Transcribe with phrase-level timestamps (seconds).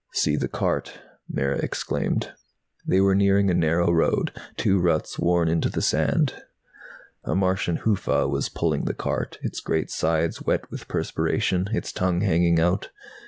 [0.13, 0.99] "See the cart!"
[1.29, 2.31] Mara exclaimed.
[2.87, 6.41] They were nearing a narrow road, two ruts worn into the sand.
[7.23, 12.21] A Martian hufa was pulling the cart, its great sides wet with perspiration, its tongue
[12.21, 12.89] hanging out.